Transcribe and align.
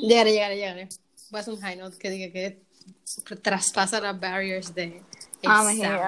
Llegaré, 0.00 0.32
llegaré, 0.32 0.56
llegaré. 0.56 0.88
Voy 1.30 1.38
a 1.38 1.40
hacer 1.40 1.54
un 1.54 1.60
high 1.60 1.76
note 1.76 1.98
que 1.98 2.10
diga 2.10 2.32
que 2.32 2.58
traspasa 3.42 4.00
las 4.00 4.18
barriers 4.18 4.74
de 4.74 5.02
I'm 5.42 5.68
here. 5.68 6.00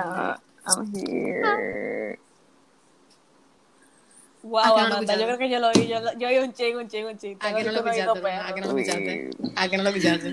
I'm 0.67 0.95
here. 0.95 2.19
Wow, 4.43 4.79
Amanda, 4.79 5.15
yo 5.17 5.27
creo 5.27 5.39
que 5.39 5.51
yo 5.51 5.59
lo 5.59 5.69
oí, 5.69 5.87
yo, 5.87 6.01
lo- 6.01 6.19
yo 6.19 6.29
oí 6.29 6.39
un 6.39 6.53
ching, 6.55 6.77
un 6.77 6.89
ching, 6.89 7.05
un 7.07 7.19
ching. 7.19 7.37
¿A 7.41 7.55
que 7.55 7.65
no 7.65 7.73
lo 7.73 7.83
verdad? 7.85 8.47
¿A 8.47 8.55
que 8.55 8.61
no 8.63 8.73
lo 8.73 8.79
escuchaste? 8.79 9.31
¿A 9.57 9.69
que 9.69 9.77
no 9.77 9.83
lo 9.83 9.89
escuchaste? 9.91 10.33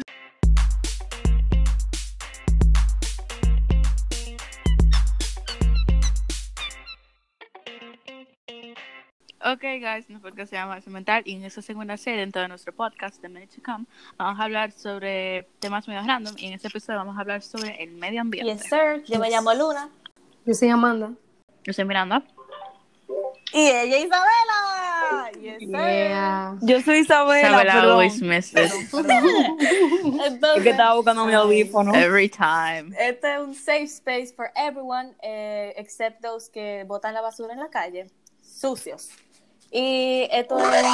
Ok, 9.50 9.62
guys, 9.62 10.10
nuestro 10.10 10.30
podcast 10.30 10.50
se 10.50 10.58
llama 10.58 10.74
Acción 10.74 10.94
Mental 10.94 11.22
y 11.26 11.36
en 11.36 11.46
esta 11.46 11.62
segunda 11.62 11.96
serie, 11.96 12.20
dentro 12.20 12.42
de 12.42 12.50
nuestro 12.50 12.74
podcast, 12.74 13.22
The 13.22 13.30
Minute 13.30 13.56
to 13.56 13.62
Come, 13.64 13.86
vamos 14.18 14.38
a 14.42 14.44
hablar 14.44 14.74
sobre 14.74 15.48
temas 15.60 15.88
medio 15.88 16.02
random 16.06 16.36
y 16.38 16.48
en 16.48 16.54
este 16.54 16.68
episodio 16.68 17.00
vamos 17.00 17.16
a 17.18 17.22
hablar 17.22 17.42
sobre 17.42 17.82
el 17.82 17.92
medio 17.92 18.20
ambiente. 18.20 18.52
Yes, 18.52 18.64
sir. 18.64 19.06
Yo 19.06 19.20
me 19.20 19.30
llamo 19.30 19.54
Luna. 19.54 19.90
Yo 20.46 20.54
soy 20.54 20.68
Amanda. 20.68 21.14
Yo 21.64 21.72
soy 21.72 21.86
Miranda. 21.86 22.24
Y 23.54 23.68
ella 23.70 24.00
Isabela. 24.00 25.32
Yes, 25.42 25.60
sir. 25.60 25.70
Yeah. 25.70 26.58
Yo 26.62 26.82
soy 26.82 26.98
Isabela, 26.98 27.48
Isabel 27.48 27.68
perdón. 27.68 27.92
always 27.92 28.22
misses 28.22 28.74
Es 28.74 28.94
Entonces, 28.94 30.64
que 30.64 30.70
estaba 30.72 30.96
buscando 30.96 31.26
mi 31.26 31.34
audífono. 31.34 31.96
every 31.96 32.28
time. 32.28 32.94
este 33.00 33.36
es 33.36 33.40
un 33.40 33.56
safe 33.56 33.86
space 33.86 34.34
for 34.36 34.52
everyone, 34.58 35.16
eh, 35.24 35.74
except 35.78 36.22
those 36.22 36.52
que 36.52 36.84
botan 36.86 37.14
la 37.14 37.22
basura 37.22 37.54
en 37.54 37.60
la 37.60 37.70
calle, 37.70 38.08
sucios. 38.42 39.08
Y 39.72 40.28
esto 40.32 40.58
es. 40.60 40.86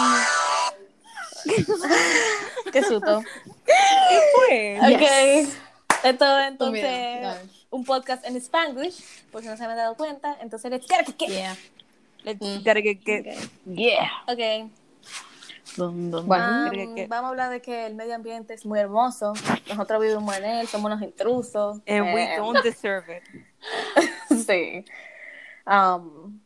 Qué 2.72 2.84
susto. 2.84 3.22
Pues, 3.66 4.80
Ok. 4.82 5.54
Esto 6.04 6.26
es 6.26 6.32
mira, 6.34 6.48
entonces 6.48 7.50
un 7.70 7.86
podcast 7.86 8.26
en 8.26 8.36
Spanglish, 8.38 9.04
por 9.32 9.42
si 9.42 9.48
no 9.48 9.56
se 9.58 9.64
me 9.64 9.72
han 9.72 9.78
dado 9.78 9.96
cuenta. 9.96 10.38
Entonces, 10.42 10.70
let's 10.72 10.86
get 10.88 11.08
it. 11.08 11.18
Yeah. 11.30 11.56
let's 12.24 12.42
Mm. 12.42 12.64
get 12.64 12.78
it, 12.78 12.86
get- 13.04 13.24
get- 13.24 13.50
Yeah. 13.66 14.10
Ok. 14.28 14.70
Dun, 15.78 16.12
dun, 16.12 16.28
Bueno. 16.28 16.66
Um, 16.66 16.70
Creo 16.70 16.96
que- 16.96 17.08
vamos 17.08 17.26
a 17.26 17.30
hablar 17.30 17.50
de 17.50 17.62
que 17.62 17.86
el 17.88 17.96
medio 17.96 18.16
ambiente 18.16 18.54
es 18.54 18.66
muy 18.66 18.80
hermoso. 18.80 19.34
Nosotros 19.68 20.02
vivimos 20.02 20.38
en 20.38 20.44
él, 20.46 20.68
somos 20.68 20.92
unos 20.92 21.02
intrusos. 21.02 21.80
And 21.88 22.14
we 22.14 22.24
Eh, 22.24 22.38
don't 22.38 22.62
deserve 22.64 23.18
it. 23.18 23.24
sí. 24.46 24.86
Um, 25.66 26.40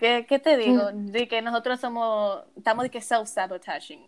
¿qué, 0.00 0.26
¿Qué 0.26 0.38
te 0.40 0.56
digo? 0.56 0.90
De 0.92 1.28
que 1.28 1.42
nosotros 1.42 1.78
somos, 1.78 2.42
estamos 2.56 2.82
de 2.84 2.90
que 2.90 3.00
self-sabotaging. 3.00 4.00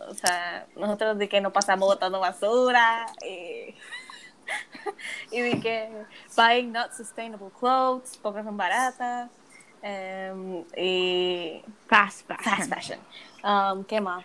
O 0.00 0.14
sea, 0.14 0.66
nosotros 0.74 1.16
de 1.18 1.28
que 1.28 1.40
no 1.40 1.52
pasamos 1.52 1.86
botando 1.86 2.18
basura 2.18 3.06
y, 3.24 3.74
y 5.30 5.40
de 5.40 5.60
que 5.60 5.90
buying 6.36 6.72
not 6.72 6.92
sustainable 6.92 7.50
clothes 7.60 8.18
porque 8.22 8.42
son 8.42 8.56
baratas 8.56 9.30
em, 9.82 10.64
y 10.76 11.62
Fast 11.86 12.26
fashion. 12.26 12.44
fast 12.56 12.68
fashion. 12.74 12.98
Um, 13.44 13.84
¿Qué 13.84 14.00
más? 14.00 14.24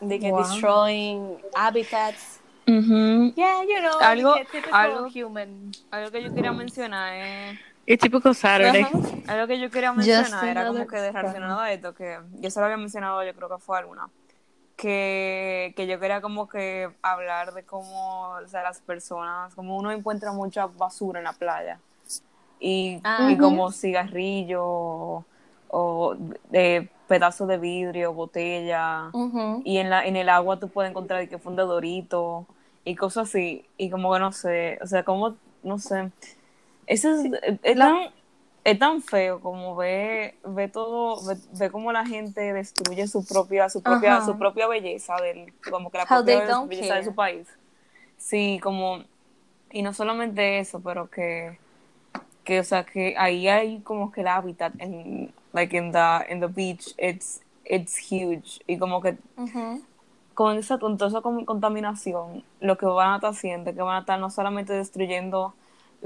De 0.00 0.18
que 0.18 0.30
Wow. 0.30 0.42
destroying 0.42 1.38
habitats. 1.54 2.40
Ujú. 2.66 3.32
Yeah, 3.36 3.62
you 3.64 3.80
know, 3.80 3.98
Algo- 4.00 4.34
algo- 4.72 5.08
human. 5.14 5.70
Algo 5.90 6.10
que 6.10 6.22
yo 6.22 6.32
quería 6.34 6.52
mencionar 6.52 7.12
es... 7.14 7.58
It's 7.88 8.02
typical 8.02 8.34
Saturday. 8.34 8.82
Ajá. 8.82 8.98
Algo 9.28 9.46
que 9.46 9.60
yo 9.60 9.70
quería 9.70 9.92
mencionar 9.92 10.48
era 10.48 10.66
como 10.66 10.86
que 10.86 10.96
de 10.96 11.12
relacionado 11.12 11.60
a 11.60 11.72
esto, 11.72 11.94
que 11.94 12.18
yo 12.40 12.50
se 12.50 12.58
lo 12.60 12.66
había 12.66 12.76
mencionado, 12.76 13.22
yo 13.24 13.34
creo 13.34 13.48
que 13.48 13.58
fue 13.58 13.78
alguna, 13.78 14.08
que, 14.76 15.72
que 15.76 15.86
yo 15.86 15.98
quería 16.00 16.20
como 16.20 16.48
que 16.48 16.90
hablar 17.02 17.54
de 17.54 17.62
cómo, 17.64 18.30
o 18.30 18.48
sea, 18.48 18.62
las 18.62 18.80
personas, 18.80 19.54
como 19.54 19.76
uno 19.76 19.90
encuentra 19.92 20.32
mucha 20.32 20.66
basura 20.66 21.20
en 21.20 21.24
la 21.24 21.32
playa, 21.32 21.78
y, 22.58 23.00
Ah. 23.04 23.28
y 23.30 23.36
como 23.38 23.70
cigarrillo, 23.70 24.62
o, 24.64 25.24
o 25.68 26.16
de 26.50 26.88
pedazos 27.08 27.46
de 27.46 27.58
vidrio, 27.58 28.12
botella, 28.12 29.10
y 29.64 29.78
en, 29.78 29.90
la, 29.90 30.04
en 30.04 30.16
el 30.16 30.28
agua 30.28 30.58
tú 30.58 30.68
puedes 30.68 30.90
encontrar 30.90 31.28
que 31.28 31.38
fue 31.38 31.50
un 31.52 31.56
dedorito 31.56 32.46
y 32.84 32.96
cosas 32.96 33.28
así, 33.28 33.64
y 33.76 33.90
como 33.90 34.12
que 34.12 34.18
no 34.18 34.32
sé, 34.32 34.78
o 34.82 34.86
sea, 34.86 35.04
como, 35.04 35.36
no 35.62 35.78
sé, 35.78 36.10
eso 36.86 37.10
es, 37.10 37.58
es 37.62 37.76
tan, 37.78 37.96
es 38.64 38.78
tan 38.78 39.02
feo 39.02 39.40
como 39.40 39.76
ve, 39.76 40.34
ve 40.44 40.68
todo, 40.68 41.24
ve, 41.24 41.36
ve 41.58 41.70
como 41.70 41.92
la 41.92 42.06
gente 42.06 42.52
destruye 42.52 43.06
su 43.06 43.24
propia, 43.24 43.68
su 43.68 43.82
propia, 43.82 44.16
Ajá. 44.16 44.26
su 44.26 44.38
propia 44.38 44.66
belleza, 44.66 45.16
del, 45.16 45.52
como 45.70 45.90
que 45.90 45.98
la 45.98 46.04
How 46.04 46.24
propia 46.24 46.60
belleza 46.68 46.94
de 46.94 47.04
su 47.04 47.14
país. 47.14 47.48
Sí, 48.18 48.60
como, 48.62 49.04
y 49.70 49.82
no 49.82 49.92
solamente 49.92 50.58
eso, 50.58 50.80
pero 50.80 51.08
que, 51.10 51.58
que 52.44 52.60
o 52.60 52.64
sea, 52.64 52.84
que 52.84 53.14
ahí 53.18 53.48
hay 53.48 53.80
como 53.80 54.10
que 54.10 54.22
el 54.22 54.28
hábitat 54.28 54.72
en, 54.78 55.32
like 55.52 55.76
in 55.76 55.92
the, 55.92 56.32
in 56.32 56.40
the 56.40 56.46
beach, 56.46 56.94
it's, 56.98 57.40
it's 57.64 57.98
huge, 58.10 58.60
y 58.66 58.78
como 58.78 59.00
que 59.00 59.16
Ujú. 59.36 59.82
con 60.34 60.56
esa, 60.58 60.78
con 60.78 60.98
toda 60.98 61.10
esa 61.10 61.20
con- 61.20 61.44
contaminación, 61.44 62.44
lo 62.60 62.76
que 62.78 62.86
van 62.86 63.12
a 63.12 63.14
estar 63.16 63.30
haciendo 63.30 63.74
que 63.74 63.82
van 63.82 63.96
a 63.96 64.00
estar 64.00 64.18
no 64.20 64.30
solamente 64.30 64.72
destruyendo 64.72 65.54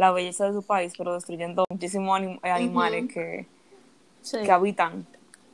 la 0.00 0.10
belleza 0.12 0.46
de 0.46 0.52
su 0.54 0.62
país, 0.62 0.94
pero 0.96 1.14
destruyendo 1.14 1.64
muchísimos 1.70 2.18
anim- 2.18 2.40
eh, 2.42 2.50
animales 2.50 3.06
que, 3.12 3.46
Sí. 4.22 4.38
que 4.42 4.50
habitan 4.50 5.06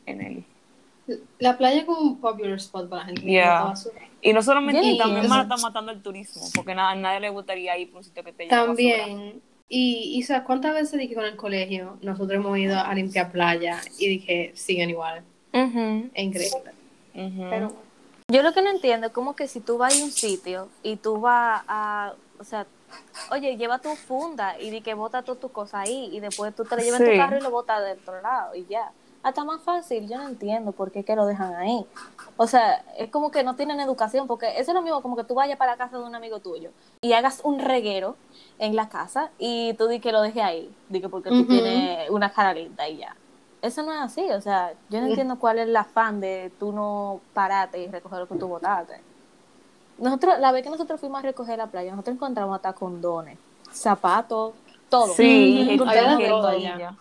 en 0.06 0.20
él. 0.20 0.44
La 1.38 1.56
playa 1.58 1.80
es 1.80 1.84
como 1.84 2.00
un 2.00 2.20
popular 2.20 2.54
spot 2.54 2.88
para 2.88 3.02
la 3.02 3.06
gente. 3.08 3.22
Yeah. 3.22 3.74
Y 4.22 4.32
no 4.32 4.42
solamente, 4.42 4.82
Yeah. 4.82 4.92
y 4.92 4.98
también 4.98 5.32
a 5.32 5.42
estar 5.42 5.60
matando 5.60 5.90
el 5.92 6.00
turismo, 6.02 6.42
porque 6.54 6.72
a 6.72 6.94
nadie 6.94 7.20
le 7.20 7.30
gustaría 7.30 7.76
ir 7.78 7.90
por 7.90 7.98
un 7.98 8.04
sitio 8.04 8.22
que 8.24 8.32
te. 8.32 8.46
También. 8.46 9.40
Y 9.68 10.16
Isa, 10.18 10.44
¿cuántas 10.44 10.74
veces 10.74 10.98
dije 11.00 11.14
con 11.16 11.24
el 11.24 11.34
colegio 11.36 11.98
nosotros 12.00 12.36
hemos 12.36 12.56
ido 12.56 12.78
a 12.78 12.94
limpiar 12.94 13.32
playa 13.32 13.80
y 13.98 14.08
dije 14.08 14.52
siguen 14.54 14.90
igual? 14.90 15.24
Es 15.52 16.22
increíble. 16.24 16.70
Pero 17.50 17.72
Yo 18.28 18.42
lo 18.42 18.52
que 18.52 18.62
no 18.62 18.70
entiendo 18.70 19.06
es 19.08 19.12
como 19.12 19.34
que 19.36 19.46
si 19.48 19.60
tú 19.60 19.76
vas 19.78 20.00
a 20.00 20.04
un 20.04 20.10
sitio 20.12 20.68
y 20.84 20.96
tú 20.96 21.20
vas 21.20 21.62
a, 21.68 22.14
o 22.38 22.44
sea, 22.44 22.66
oye, 23.32 23.56
lleva 23.56 23.78
tu 23.80 23.94
funda 23.96 24.58
y 24.58 24.70
di 24.70 24.82
que 24.82 24.94
bota 24.94 25.22
todas 25.22 25.40
tus 25.40 25.50
cosas 25.50 25.82
ahí 25.82 26.10
y 26.12 26.20
después 26.20 26.54
tú 26.54 26.64
te 26.64 26.76
lo 26.76 26.82
llevas 26.82 27.00
en 27.00 27.12
tu 27.12 27.18
carro 27.18 27.36
y 27.36 27.40
lo 27.40 27.50
botas 27.50 27.82
del 27.84 27.98
otro 27.98 28.20
lado 28.20 28.54
y 28.54 28.66
ya. 28.66 28.92
Hasta 29.22 29.44
más 29.44 29.62
fácil, 29.64 30.08
yo 30.08 30.18
no 30.18 30.28
entiendo 30.28 30.72
por 30.72 30.92
qué 30.92 31.04
que 31.04 31.16
lo 31.16 31.26
dejan 31.26 31.54
ahí. 31.56 31.84
O 32.36 32.46
sea, 32.46 32.84
es 32.96 33.10
como 33.10 33.30
que 33.30 33.42
no 33.42 33.56
tienen 33.56 33.80
educación, 33.80 34.28
porque 34.28 34.46
eso 34.58 34.70
es 34.70 34.74
lo 34.74 34.82
mismo 34.82 35.02
como 35.02 35.16
que 35.16 35.24
tú 35.24 35.34
vayas 35.34 35.58
para 35.58 35.72
la 35.72 35.78
casa 35.78 35.98
de 35.98 36.04
un 36.04 36.14
amigo 36.14 36.38
tuyo 36.40 36.70
y 37.02 37.12
hagas 37.12 37.40
un 37.42 37.58
reguero 37.58 38.16
en 38.58 38.76
la 38.76 38.88
casa 38.88 39.32
y 39.38 39.74
tú 39.74 39.88
di 39.88 40.00
que 40.00 40.12
lo 40.12 40.22
dejes 40.22 40.42
ahí, 40.44 40.70
di 40.88 41.00
que 41.00 41.08
porque 41.08 41.30
tú 41.30 41.36
Ujú. 41.40 41.48
tienes 41.48 42.08
una 42.10 42.30
cara 42.30 42.54
linda 42.54 42.88
y 42.88 42.98
ya. 42.98 43.16
Eso 43.62 43.82
no 43.82 43.92
es 43.92 44.00
así, 44.00 44.30
o 44.30 44.40
sea, 44.40 44.74
yo 44.90 45.00
no 45.00 45.06
entiendo 45.06 45.38
cuál 45.40 45.58
es 45.58 45.66
el 45.66 45.76
afán 45.76 46.20
de 46.20 46.52
tú 46.60 46.72
no 46.72 47.20
pararte 47.32 47.78
y 47.80 47.88
recoger 47.88 48.20
lo 48.20 48.28
que 48.28 48.36
tú 48.36 48.46
botaste. 48.46 49.00
Nosotros, 49.98 50.38
la 50.38 50.52
vez 50.52 50.62
que 50.62 50.70
nosotros 50.70 51.00
fuimos 51.00 51.20
a 51.20 51.22
recoger 51.22 51.58
la 51.58 51.66
playa, 51.68 51.90
nosotros 51.92 52.16
encontramos 52.16 52.54
hasta 52.56 52.72
condones, 52.74 53.38
zapatos, 53.72 54.54
todo. 54.88 55.14
Sí, 55.14 55.64
jeringuilla. 55.86 56.96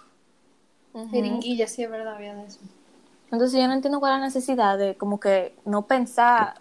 Jeringuilla, 1.11 1.67
sí 1.67 1.83
es 1.83 1.89
verdad, 1.89 2.15
había 2.15 2.35
de 2.35 2.45
eso. 2.45 2.59
Entonces 3.31 3.59
yo 3.59 3.67
no 3.67 3.73
entiendo 3.73 3.99
cuál 3.99 4.13
es 4.13 4.19
la 4.19 4.25
necesidad 4.25 4.77
de 4.77 4.95
como 4.95 5.19
que 5.19 5.55
no 5.65 5.81
pensar, 5.87 6.53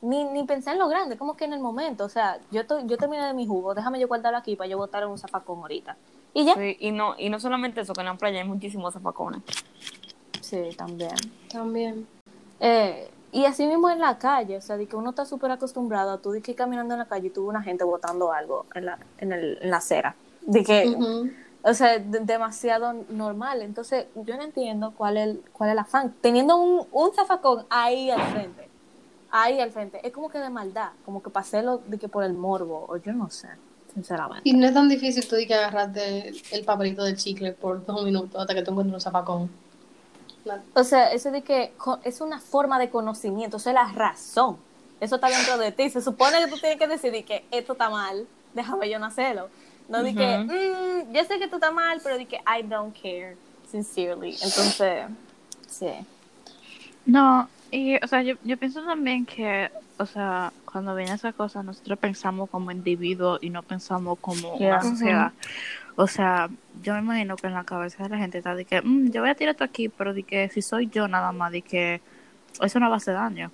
ni, 0.00 0.22
ni 0.24 0.44
pensar 0.44 0.74
en 0.74 0.78
lo 0.80 0.88
grande, 0.88 1.16
como 1.16 1.36
que 1.36 1.44
en 1.46 1.54
el 1.54 1.60
momento, 1.60 2.04
o 2.04 2.08
sea, 2.08 2.38
yo, 2.52 2.66
to- 2.66 2.86
yo 2.86 2.96
terminé 2.98 3.24
de 3.26 3.34
mi 3.34 3.46
jugo, 3.46 3.74
déjame 3.74 3.98
yo 3.98 4.06
guardarlo 4.06 4.38
aquí 4.38 4.54
para 4.54 4.68
yo 4.68 4.76
botar 4.76 5.02
en 5.02 5.08
un 5.08 5.18
zapacón 5.18 5.58
ahorita. 5.60 5.96
Y 6.34 6.44
ya. 6.44 6.54
Sí, 6.54 6.76
y 6.78 6.92
no, 6.92 7.14
y 7.18 7.30
no 7.30 7.40
solamente 7.40 7.80
eso, 7.80 7.94
que 7.94 8.00
en 8.02 8.06
la 8.06 8.14
playa 8.16 8.40
hay 8.42 8.46
muchísimos 8.46 8.92
zafacones. 8.94 9.40
Sí, 10.40 10.68
también. 10.76 11.14
También. 11.50 12.06
Eh, 12.60 13.10
y 13.34 13.44
así 13.46 13.66
mismo 13.66 13.90
en 13.90 14.00
la 14.00 14.18
calle, 14.18 14.56
o 14.56 14.60
sea, 14.62 14.76
de 14.76 14.86
que 14.86 14.96
uno 14.96 15.10
está 15.10 15.24
súper 15.26 15.50
acostumbrado 15.50 16.12
a 16.12 16.18
tú 16.22 16.30
de 16.32 16.40
que 16.42 16.52
ir 16.52 16.56
caminando 16.56 16.94
en 16.94 17.00
la 17.00 17.06
calle 17.06 17.26
y 17.28 17.30
tuvo 17.30 17.48
una 17.50 17.62
gente 17.62 17.84
botando 17.84 18.32
algo 18.32 18.66
en 18.74 18.86
la, 18.86 18.98
en, 19.18 19.32
el, 19.32 19.58
en 19.60 19.70
la 19.70 19.78
acera. 19.78 20.14
De 20.42 20.62
que, 20.64 20.86
o 21.62 21.74
sea, 21.74 21.98
de- 21.98 22.20
demasiado 22.20 22.92
normal. 23.10 23.62
Entonces, 23.62 24.06
yo 24.14 24.36
no 24.36 24.42
entiendo 24.42 24.92
cuál 24.96 25.16
es 25.16 25.28
el, 25.28 25.42
cuál 25.52 25.70
es 25.70 25.72
el 25.74 25.78
afán. 25.80 26.14
Teniendo 26.20 26.56
un, 26.56 26.86
un 26.92 27.14
zafacón 27.14 27.66
ahí 27.70 28.10
al 28.10 28.22
frente, 28.32 28.68
ahí 29.30 29.60
al 29.60 29.70
frente, 29.72 30.00
es 30.06 30.12
como 30.12 30.28
que 30.28 30.38
de 30.38 30.50
maldad, 30.50 30.90
como 31.04 31.22
que 31.22 31.30
paselo 31.30 31.78
de 31.86 31.98
que 31.98 32.08
por 32.08 32.24
el 32.24 32.34
morbo, 32.34 32.86
o 32.88 32.96
yo 32.98 33.12
no 33.12 33.30
sé, 33.30 33.48
sinceramente. 33.94 34.48
Y 34.48 34.52
no 34.54 34.66
es 34.66 34.74
tan 34.74 34.88
difícil 34.88 35.26
tú 35.26 35.36
di 35.36 35.46
que 35.46 35.54
agarrarte 35.54 36.32
el 36.52 36.64
papelito 36.64 37.02
del 37.04 37.16
chicle 37.16 37.52
por 37.52 37.84
dos 37.84 38.04
minutos 38.04 38.40
hasta 38.40 38.54
que 38.54 38.62
tú 38.62 38.70
encuentres 38.72 38.94
un 38.94 39.00
zapacón. 39.00 39.50
O 40.74 40.84
sea, 40.84 41.12
eso 41.12 41.30
de 41.30 41.42
que 41.42 41.72
es 42.04 42.20
una 42.20 42.40
forma 42.40 42.78
de 42.78 42.90
conocimiento, 42.90 43.56
eso 43.56 43.70
es 43.70 43.74
la 43.74 43.90
razón. 43.92 44.56
Eso 45.00 45.16
está 45.16 45.28
dentro 45.28 45.58
de 45.58 45.72
ti. 45.72 45.90
Se 45.90 46.00
supone 46.00 46.38
que 46.38 46.46
tú 46.50 46.58
tienes 46.58 46.78
que 46.78 46.86
decidir 46.86 47.24
que 47.24 47.44
esto 47.50 47.72
está 47.72 47.90
mal, 47.90 48.26
déjame 48.54 48.88
yo 48.88 48.98
no 48.98 49.06
hacerlo. 49.06 49.48
No 49.88 50.02
di 50.02 50.14
que, 50.14 50.38
"Mm, 50.38 51.12
yo 51.12 51.24
sé 51.24 51.38
que 51.38 51.44
esto 51.44 51.56
está 51.56 51.70
mal, 51.70 52.00
pero 52.02 52.16
di 52.16 52.24
que 52.26 52.36
I 52.36 52.62
don't 52.62 52.94
care, 53.00 53.36
sincerely. 53.70 54.30
Entonces, 54.42 55.06
sí. 55.68 55.90
No, 57.06 57.48
Y, 57.70 57.96
o 58.04 58.06
sea, 58.06 58.22
yo, 58.22 58.36
yo 58.44 58.56
pienso 58.56 58.84
también 58.84 59.26
que, 59.26 59.68
o 59.98 60.06
sea, 60.06 60.52
cuando 60.70 60.94
viene 60.94 61.12
esa 61.12 61.32
cosa, 61.32 61.60
nosotros 61.64 61.98
pensamos 61.98 62.48
como 62.48 62.70
individuos 62.70 63.40
y 63.42 63.50
no 63.50 63.64
pensamos 63.64 64.16
como 64.20 64.56
Yeah. 64.58 64.74
una 64.76 64.82
sociedad. 64.82 65.32
O 65.96 66.06
sea, 66.06 66.48
yo 66.82 66.92
me 66.94 66.98
imagino 67.00 67.36
que 67.36 67.46
en 67.46 67.54
la 67.54 67.64
cabeza 67.64 68.02
de 68.02 68.08
la 68.08 68.18
gente 68.18 68.38
está 68.38 68.54
de 68.54 68.64
que, 68.64 68.82
"Mm, 68.82 69.10
yo 69.10 69.20
voy 69.20 69.30
a 69.30 69.34
tirar 69.34 69.52
esto 69.52 69.64
aquí, 69.64 69.88
pero 69.88 70.12
de 70.12 70.24
que 70.24 70.48
si 70.48 70.60
soy 70.60 70.88
yo 70.88 71.06
nada 71.06 71.30
más, 71.32 71.52
de 71.52 71.62
que 71.62 72.00
eso 72.60 72.80
no 72.80 72.88
va 72.88 72.94
a 72.94 72.98
hacer 72.98 73.14
daño. 73.14 73.50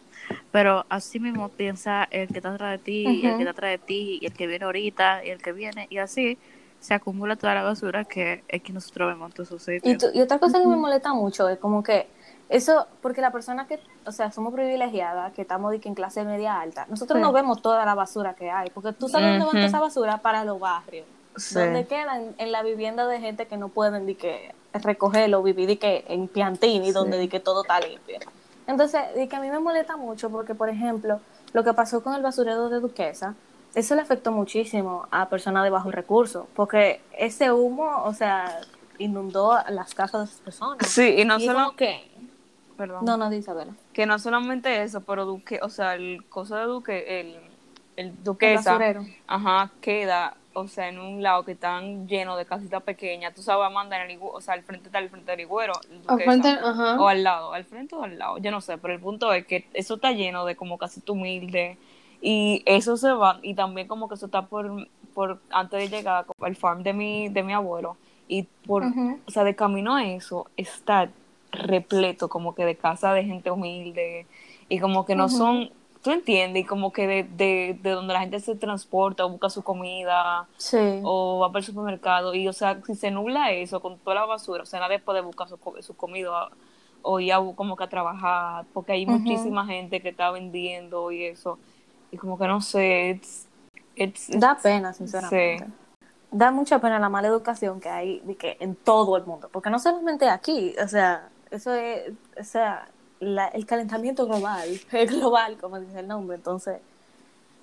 Pero 0.51 0.85
así 0.89 1.21
mismo 1.21 1.49
piensa 1.51 2.05
el 2.11 2.29
que 2.29 2.39
está 2.39 2.53
atrás 2.55 2.73
de 2.73 2.79
ti, 2.79 3.03
y 3.23 3.27
el 3.27 3.37
que 3.37 3.43
está 3.43 3.51
atrás 3.51 3.71
de 3.73 3.79
ti, 3.79 4.19
y 4.23 4.27
el 4.27 4.33
que 4.33 4.47
viene 4.47 4.65
ahorita, 4.65 5.25
y 5.25 5.31
el 5.31 5.43
que 5.43 5.53
viene, 5.53 5.87
y 5.91 5.99
así 5.99 6.39
se 6.79 6.95
acumula 6.95 7.37
toda 7.37 7.55
la 7.55 7.63
basura 7.63 8.05
que 8.05 8.43
es 8.49 8.63
que 8.63 8.73
nosotros 8.73 9.09
vemos 9.09 9.29
en 9.31 9.35
todos 9.35 9.49
esos 9.49 9.69
Y, 9.69 9.81
sitios. 9.81 9.99
tu- 10.13 10.19
y 10.19 10.23
otra 10.23 10.39
cosa 10.39 10.59
que 10.61 10.67
me 10.67 10.77
molesta 10.77 11.13
mucho 11.13 11.47
es 11.49 11.59
como 11.59 11.83
que 11.83 12.07
eso, 12.49 12.87
porque 13.03 13.21
la 13.21 13.31
persona 13.31 13.67
que, 13.67 13.79
o 14.07 14.13
sea, 14.13 14.33
somos 14.33 14.55
privilegiadas, 14.55 15.33
que 15.35 15.43
estamos 15.43 15.73
de 15.73 15.81
que 15.81 15.89
en 15.89 15.95
clase 15.95 16.25
media 16.25 16.59
alta, 16.59 16.87
nosotros 16.89 17.19
Sí. 17.19 17.23
no 17.23 17.33
vemos 17.33 17.61
toda 17.61 17.85
la 17.85 17.95
basura 17.95 18.33
que 18.35 18.51
hay, 18.51 18.71
porque 18.71 18.93
tú 18.95 19.09
sabes 19.09 19.29
dónde 19.29 19.45
va 19.45 19.51
toda 19.53 19.67
esa 19.67 19.81
basura 19.81 20.19
para 20.19 20.45
los 20.45 20.59
barrios, 20.59 21.07
Sí. 21.37 21.55
donde 21.55 21.87
quedan 21.87 22.35
en 22.39 22.53
la 22.53 22.63
vivienda 22.63 23.07
de 23.07 23.21
gente 23.21 23.47
que 23.47 23.57
no 23.57 23.69
pueden 23.69 24.07
de 24.07 24.17
que 24.17 24.55
recogerlo, 24.73 25.43
vivir 25.43 25.79
que 25.79 26.05
en 26.09 26.29
Piantini, 26.29 26.93
donde 26.93 27.19
de 27.19 27.29
que 27.29 27.41
todo 27.41 27.63
está 27.63 27.81
limpio. 27.81 28.19
Entonces, 28.67 29.03
que 29.29 29.37
a 29.37 29.41
mí 29.41 29.51
me 29.51 29.59
molesta 29.59 29.97
mucho 29.97 30.31
porque, 30.31 30.55
por 30.55 30.69
ejemplo, 30.69 31.21
lo 31.53 31.65
que 31.65 31.73
pasó 31.73 32.03
con 32.03 32.15
el 32.15 32.23
basurero 32.23 32.69
de 32.69 32.81
Duquesa, 32.81 33.35
eso 33.75 33.95
le 33.95 34.03
afectó 34.03 34.33
muchísimo 34.33 35.07
a 35.11 35.29
personas 35.29 35.65
de 35.65 35.71
bajos 35.71 35.95
recursos, 35.95 36.47
porque 36.55 37.01
ese 37.17 37.53
humo, 37.53 38.03
o 38.05 38.13
sea, 38.15 38.61
inundó 38.99 39.57
las 39.71 39.95
casas 39.95 40.21
de 40.21 40.25
esas 40.27 40.41
personas. 40.41 40.87
Sí, 40.87 41.17
y 41.19 41.25
no 41.25 41.39
Y 41.39 41.47
solo 41.47 41.75
que... 41.77 42.11
perdón. 42.77 43.05
No, 43.05 43.17
no, 43.17 43.31
di 43.31 43.37
Isabela. 43.39 43.73
que 43.93 44.07
no 44.07 44.19
solamente 44.19 44.83
eso, 44.83 45.01
pero 45.03 45.25
Duque, 45.25 45.59
o 45.63 45.69
sea, 45.69 45.95
el 45.95 46.25
coso 46.29 46.57
de 46.57 46.65
Duque, 46.65 47.21
el, 47.21 47.37
el 47.97 48.23
Duquesa, 48.23 48.79
ajá, 49.27 49.71
queda, 49.81 50.37
o 50.53 50.69
sea, 50.69 50.89
en 50.89 50.99
un 50.99 51.23
lado 51.23 51.45
que 51.45 51.53
están 51.53 52.09
lleno 52.09 52.37
de 52.37 52.45
casitas 52.45 52.83
pequeñas, 52.83 53.35
tú 53.35 53.43
sabes, 53.43 53.67
Amanda, 53.67 54.03
en 54.03 54.11
el 54.11 54.19
o 54.21 54.41
sea, 54.41 54.55
al 54.55 54.63
frente 54.63 54.87
está 54.87 54.99
el 54.99 55.11
frente 55.11 55.31
del 55.31 55.41
Igüero, 55.41 55.75
el 55.91 55.97
Al 55.97 56.03
Duquesa, 56.03 56.31
frente, 56.31 56.49
ajá. 56.49 57.01
o 57.01 57.09
al 57.09 57.23
lado, 57.23 57.53
al 57.53 57.65
frente 57.65 57.95
o 57.95 58.03
al 58.03 58.19
lado, 58.19 58.39
yo 58.39 58.51
no 58.51 58.61
sé, 58.61 58.79
pero 58.79 58.95
el 58.95 59.01
punto 59.01 59.33
es 59.33 59.47
que 59.47 59.67
eso 59.75 59.95
está 59.95 60.13
lleno 60.13 60.45
de 60.45 60.57
como 60.57 60.79
casita 60.79 61.13
humilde, 61.13 61.79
y 62.23 62.63
eso 62.67 62.97
se 62.97 63.13
va, 63.13 63.39
y 63.43 63.55
también 63.55 63.89
como 63.89 64.09
que 64.09 64.15
eso 64.15 64.27
está 64.27 64.47
por, 64.47 64.89
por 65.15 65.41
antes 65.51 65.91
de 65.91 65.97
llegar 65.97 66.27
al 66.41 66.57
farm 66.57 66.83
de 66.83 66.93
mi, 66.93 67.29
de 67.29 67.43
mi 67.43 67.53
abuelo, 67.53 67.97
y 68.29 68.45
por, 68.67 68.85
o 68.85 69.31
sea, 69.31 69.43
de 69.45 69.57
camino 69.57 69.97
a 69.97 70.05
eso, 70.05 70.47
está 70.57 71.11
repleto 71.53 72.29
como 72.29 72.55
que 72.55 72.65
de 72.65 72.77
casa 72.77 73.13
de 73.13 73.25
gente 73.25 73.51
humilde 73.51 74.27
y 74.69 74.79
como 74.79 75.05
que 75.05 75.17
no 75.17 75.29
son, 75.29 75.71
tú 76.03 76.11
entiendes, 76.11 76.63
y 76.63 76.67
como 76.67 76.93
que 76.93 77.07
de, 77.07 77.25
de, 77.25 77.79
de 77.83 77.91
donde 77.91 78.15
la 78.15 78.21
gente 78.21 78.41
se 78.41 78.55
transporta 78.55 79.25
o 79.27 79.29
busca 79.31 79.51
su 79.51 79.63
comida 79.63 80.47
Sí. 80.57 81.01
o 81.03 81.41
va 81.41 81.49
para 81.49 81.61
el 81.61 81.65
supermercado 81.65 82.35
y 82.35 82.49
o 82.49 82.53
sea, 82.53 82.81
si 82.87 82.95
se 82.95 83.11
nubla 83.11 83.51
eso 83.53 83.81
con 83.81 83.99
toda 83.99 84.15
la 84.17 84.25
basura, 84.27 84.63
o 84.63 84.67
sea, 84.67 84.81
nadie 84.81 84.99
puede 84.99 85.21
buscar 85.21 85.49
su, 85.49 85.59
su 85.81 85.95
comida 85.97 86.49
o 87.03 87.21
ir 87.21 87.33
a, 87.33 87.39
como 87.55 87.77
que 87.77 87.85
a 87.85 87.89
trabajar 87.89 88.65
porque 88.73 88.93
hay 88.93 89.07
muchísima 89.07 89.67
gente 89.67 90.01
que 90.01 90.09
está 90.11 90.31
vendiendo 90.31 91.11
y 91.13 91.25
eso 91.25 91.59
y 92.11 92.17
como 92.17 92.39
que 92.39 92.47
no 92.47 92.61
sé, 92.61 93.11
it's, 93.11 93.47
it's, 93.95 94.29
Da 94.41 94.57
pena, 94.61 94.93
sinceramente. 94.93 95.65
Sí. 95.67 95.73
Da 96.33 96.51
mucha 96.51 96.79
pena 96.79 96.99
la 96.99 97.09
mala 97.09 97.29
educación 97.29 97.81
que 97.81 97.89
hay 97.89 98.21
de 98.21 98.37
que 98.37 98.57
en 98.61 98.75
todo 98.75 99.17
el 99.17 99.25
mundo, 99.27 99.49
porque 99.53 99.69
no 99.71 99.79
solamente 99.79 100.29
aquí, 100.29 100.75
o 100.83 100.89
sea, 100.89 101.29
eso 101.51 101.75
es, 101.75 102.13
o 102.39 102.45
sea, 102.45 102.89
la- 103.21 103.49
el 103.49 103.67
calentamiento 103.67 104.27
global, 104.27 104.69
es 104.93 105.11
global, 105.11 105.57
como 105.59 105.79
dice 105.81 106.01
el 106.01 106.09
nombre, 106.09 106.37
entonces, 106.37 106.79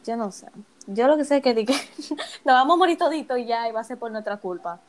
yo 0.06 0.15
no 0.15 0.31
sé. 0.31 0.48
Yo 0.88 1.07
lo 1.07 1.18
que 1.18 1.25
sé 1.25 1.38
es 1.38 1.44
que, 1.44 1.54
di 1.54 1.65
que 1.65 1.74
nos 2.45 2.54
vamos 2.56 2.75
a 2.75 2.77
morir 2.77 2.98
todito 2.98 3.36
y 3.38 3.45
ya, 3.45 3.68
y 3.68 3.71
va 3.71 3.81
a 3.81 3.83
ser 3.83 3.98
por 3.98 4.12
nuestra 4.12 4.38
culpa. 4.38 4.80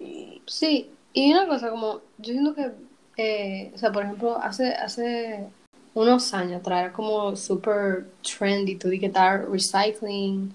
Y, 0.00 0.42
Sí, 0.46 0.90
y 1.12 1.32
una 1.32 1.46
cosa 1.46 1.70
como, 1.70 2.00
yo 2.18 2.32
siento 2.32 2.54
que, 2.54 2.72
eh, 3.16 3.72
o 3.74 3.78
sea, 3.78 3.92
por 3.92 4.02
ejemplo, 4.02 4.36
hace, 4.36 4.74
hace 4.74 5.46
unos 5.94 6.34
años 6.34 6.60
atrás 6.60 6.80
era 6.84 6.92
como 6.92 7.34
super 7.36 8.06
trendy, 8.22 8.76
tú 8.76 8.90
que 8.90 9.06
estar 9.06 9.48
recycling 9.48 10.52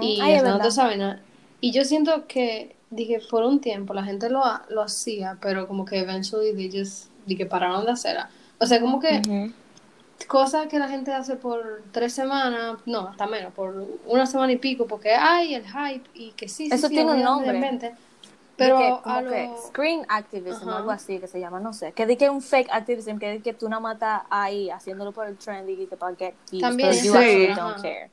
y 0.00 0.20
Ay, 0.20 0.34
es 0.34 0.38
haciendo 0.38 0.42
verdad. 0.42 0.56
toda 0.58 0.68
esa 0.68 0.84
vaina. 0.84 1.22
Y 1.60 1.72
yo 1.72 1.84
siento 1.84 2.26
que, 2.28 2.76
dije, 2.90 3.20
por 3.30 3.42
un 3.44 3.60
tiempo 3.60 3.94
la 3.94 4.04
gente 4.04 4.28
lo, 4.30 4.42
lo 4.68 4.82
hacía, 4.82 5.38
pero 5.40 5.66
como 5.66 5.84
que 5.84 5.98
eventually 5.98 6.54
they 6.54 6.70
just, 6.80 7.08
dije, 7.26 7.46
pararon 7.46 7.84
de 7.86 7.92
hacerla. 7.92 8.30
O 8.58 8.66
sea, 8.66 8.80
como 8.80 9.00
que 9.00 9.20
Ujú. 9.20 9.52
cosas 10.28 10.66
que 10.66 10.78
la 10.78 10.88
gente 10.88 11.12
hace 11.12 11.36
por 11.36 11.82
tres 11.92 12.12
semanas, 12.12 12.78
no, 12.86 13.08
hasta 13.08 13.26
menos, 13.26 13.52
por 13.52 13.86
una 14.06 14.26
semana 14.26 14.52
y 14.52 14.56
pico, 14.56 14.86
porque 14.86 15.10
hay 15.10 15.54
el 15.54 15.64
hype 15.64 16.08
y 16.14 16.30
que 16.32 16.48
sí, 16.48 16.68
sí, 16.68 16.72
Eso 16.74 16.88
sí, 16.88 16.94
tiene 16.94 17.12
un 17.12 17.22
nombre. 17.22 17.52
De 17.60 17.92
Pero 18.56 18.78
que, 18.78 18.88
a 18.88 19.00
como 19.02 19.20
lo... 19.20 19.30
que 19.30 19.50
screen 19.68 20.06
activism, 20.08 20.70
algo 20.70 20.90
así 20.90 21.18
que 21.18 21.26
se 21.26 21.38
llama, 21.38 21.60
no 21.60 21.74
sé. 21.74 21.92
Que 21.92 22.06
di 22.06 22.16
que 22.16 22.30
un 22.30 22.40
fake 22.40 22.70
activism, 22.70 23.18
que 23.18 23.32
di 23.32 23.40
que 23.40 23.52
tú 23.52 23.68
más 23.68 23.94
estás 23.94 24.22
ahí 24.30 24.70
haciéndolo 24.70 25.12
por 25.12 25.26
el 25.26 25.36
trend 25.36 25.68
y 25.68 25.86
que 25.86 25.96
para 25.96 26.16
get 26.16 26.34
views, 26.50 26.62
También, 26.62 26.88
pero 26.88 27.02
you 27.04 27.12
sí. 27.12 27.16
actually 27.18 27.54
don't 27.54 27.82
care. 27.82 28.10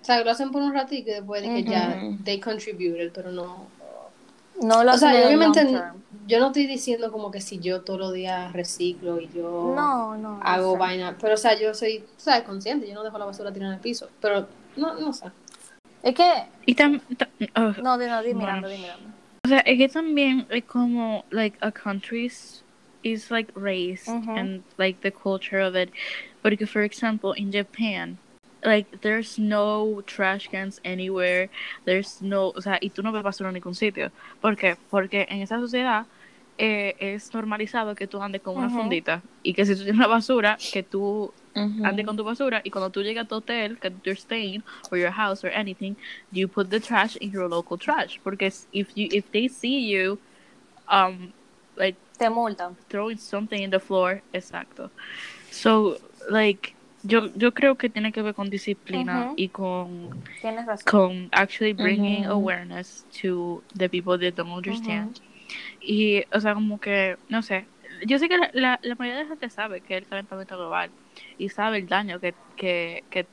O 0.00 0.04
sea, 0.04 0.22
lo 0.22 0.30
hacen 0.30 0.50
por 0.52 0.62
un 0.62 0.72
ratito 0.72 1.10
y 1.10 1.14
después 1.14 1.42
de 1.42 1.48
que 1.48 1.64
ya 1.64 1.96
they 2.24 2.40
contributed, 2.40 3.10
pero 3.12 3.32
no. 3.32 3.66
No 4.60 4.84
lo 4.84 4.92
O 4.92 4.98
sea, 4.98 5.10
obviamente 5.26 5.64
long 5.64 5.72
term. 5.72 6.02
yo 6.26 6.38
no 6.38 6.48
estoy 6.48 6.66
diciendo 6.66 7.10
como 7.10 7.30
que 7.30 7.40
si 7.40 7.58
yo 7.58 7.80
todos 7.82 7.98
los 7.98 8.12
días 8.12 8.52
reciclo 8.52 9.20
y 9.20 9.28
yo 9.34 9.72
No, 9.74 10.16
no. 10.16 10.36
no 10.38 10.40
hago 10.42 10.72
sé. 10.72 10.78
vaina, 10.78 11.16
pero 11.20 11.34
o 11.34 11.36
sea, 11.38 11.58
yo 11.58 11.72
soy, 11.74 12.04
¿sabes? 12.16 12.42
Consciente, 12.42 12.86
yo 12.86 12.94
no 12.94 13.02
dejo 13.02 13.18
la 13.18 13.24
basura 13.24 13.52
tirada 13.52 13.72
en 13.72 13.76
el 13.78 13.82
piso, 13.82 14.08
pero 14.20 14.46
no, 14.76 14.94
no 14.94 15.12
sé. 15.12 15.26
Es 16.02 16.14
que, 16.14 16.30
Y 16.66 16.74
tam- 16.74 17.00
ta- 17.16 17.28
oh, 17.56 17.74
no, 17.82 17.98
di, 17.98 18.06
no, 18.06 18.22
di 18.22 18.32
Bueno. 18.32 18.38
mirando, 18.38 18.68
di 18.68 18.78
mirando. 18.78 19.08
O 19.44 19.48
sea, 19.48 19.60
es 19.60 19.78
que 19.78 19.88
también 19.88 20.46
es 20.50 20.64
como 20.64 21.24
like 21.30 21.56
a 21.62 21.72
country's 21.72 22.62
is 23.02 23.30
like 23.30 23.50
race 23.56 24.10
and 24.10 24.62
like 24.76 25.00
the 25.00 25.10
culture 25.10 25.62
of 25.66 25.74
it. 25.74 25.90
Porque 26.42 26.66
for 26.66 26.82
example, 26.82 27.32
in 27.36 27.50
Japan, 27.50 28.18
like 28.62 29.00
there's 29.02 29.38
no 29.38 30.02
trash 30.06 30.48
cans 30.48 30.80
anywhere. 30.84 31.48
There's 31.84 32.20
no, 32.22 32.52
o 32.54 32.60
sea, 32.60 32.78
y 32.80 32.90
tú 32.90 33.02
no 33.02 33.12
ves 33.12 33.22
basura 33.22 33.48
en 33.50 33.54
ningún 33.54 33.74
sitio. 33.74 34.10
¿Por 34.40 34.56
qué? 34.56 34.76
Porque 34.90 35.26
en 35.28 35.42
esa 35.42 35.58
sociedad 35.60 36.06
eh, 36.58 36.94
es 37.00 37.32
normalizado 37.32 37.94
que 37.94 38.06
tú 38.06 38.20
andes 38.22 38.42
con 38.42 38.56
una 38.56 38.68
fundita 38.70 39.22
y 39.42 39.54
que 39.54 39.64
si 39.64 39.72
tú 39.74 39.78
tienes 39.84 39.96
una 39.96 40.06
basura, 40.08 40.58
que 40.72 40.82
tú 40.82 41.32
Ujú. 41.54 41.84
ande 41.84 42.04
con 42.04 42.16
tu 42.16 42.24
basura 42.24 42.60
y 42.64 42.70
cuando 42.70 42.90
tú 42.90 43.02
llegas 43.02 43.24
a 43.24 43.28
tu 43.28 43.36
hotel, 43.36 43.78
que 43.80 43.90
you're 44.04 44.16
staying 44.20 44.62
or 44.90 44.98
your 44.98 45.10
house 45.10 45.44
or 45.44 45.50
anything, 45.50 45.96
you 46.30 46.46
put 46.48 46.68
the 46.70 46.80
trash 46.80 47.16
in 47.16 47.30
your 47.30 47.48
local 47.48 47.78
trash 47.78 48.18
because 48.24 48.66
if 48.72 48.88
you 48.96 49.08
if 49.12 49.30
they 49.32 49.48
see 49.48 49.88
you 49.90 50.18
um 50.88 51.32
like 51.76 51.96
Te 52.18 52.28
multan. 52.28 52.76
throwing 52.90 53.16
something 53.16 53.62
in 53.62 53.70
the 53.70 53.80
floor, 53.80 54.20
exacto. 54.34 54.90
So 55.50 55.96
like 56.30 56.74
yo 57.02 57.32
yo 57.34 57.52
creo 57.54 57.76
que 57.76 57.88
tiene 57.88 58.12
que 58.12 58.22
ver 58.22 58.34
con 58.34 58.50
disciplina 58.50 59.26
Ujú. 59.26 59.34
y 59.36 59.48
con 59.48 60.22
Tienes 60.40 60.66
razón. 60.66 60.84
con 60.90 61.28
actually 61.32 61.72
bringing 61.72 62.24
awareness 62.26 63.06
to 63.22 63.62
the 63.76 63.88
people 63.88 64.18
that 64.18 64.34
don't 64.36 64.50
understand. 64.52 65.18
Y, 65.80 66.22
o 66.32 66.40
sea, 66.40 66.54
como 66.54 66.78
que, 66.78 67.16
no 67.28 67.42
sé, 67.42 67.66
yo 68.06 68.18
sé 68.18 68.28
que 68.28 68.38
la, 68.38 68.50
la, 68.52 68.78
la 68.82 68.94
mayoría 68.94 69.18
de 69.18 69.24
la 69.24 69.28
gente 69.30 69.50
sabe 69.50 69.80
que 69.80 69.96
el 69.96 70.06
calentamiento 70.06 70.56
global 70.56 70.90
y 71.38 71.48
sabe 71.48 71.78
el 71.78 71.86
daño 71.88 72.20
que, 72.20 72.34
que, 72.56 73.02
que, 73.10 73.26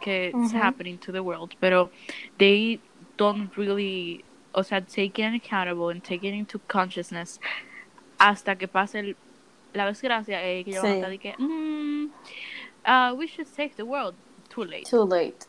que 0.00 0.32
Ujú. 0.34 0.56
happening 0.56 0.96
to 0.98 1.12
the 1.12 1.20
world, 1.20 1.52
pero 1.60 1.90
they 2.38 2.80
don't 3.18 3.54
really, 3.56 4.24
o 4.52 4.62
sea, 4.62 4.80
take 4.80 5.20
it 5.22 5.34
accountable 5.44 5.90
and 5.92 6.02
take 6.02 6.26
it 6.26 6.34
into 6.34 6.58
consciousness 6.60 7.38
hasta 8.18 8.56
que 8.56 8.66
pase 8.68 9.00
el- 9.00 9.16
la 9.74 9.86
desgracia 9.86 10.40
y 10.58 10.64
que 10.64 10.72
yo 10.72 10.80
Sí. 10.80 10.86
a 10.86 10.94
estar 10.94 11.10
de 11.10 11.18
que, 11.18 11.34
"Mm, 11.36 12.06
uh, 12.86 13.14
we 13.14 13.26
should 13.26 13.48
save 13.48 13.74
the 13.76 13.82
world. 13.84 14.14
Too 14.54 14.64
late. 14.64 14.84
Too 14.88 15.06
late. 15.06 15.46